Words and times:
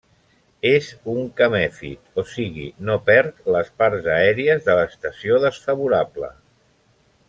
És 0.69 0.87
un 1.11 1.27
camèfit, 1.41 2.01
o 2.23 2.25
sigui, 2.31 2.67
no 2.89 2.97
perd 3.11 3.45
les 3.57 3.71
parts 3.83 4.11
aèries 4.17 4.73
a 4.75 4.81
l'estació 4.83 5.43
desfavorable. 5.49 6.37